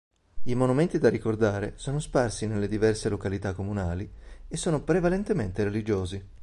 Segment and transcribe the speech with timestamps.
[0.45, 4.11] I monumenti da ricordare sono sparsi nelle diverse località comunali
[4.47, 6.27] e sono prevalentemente religiosi.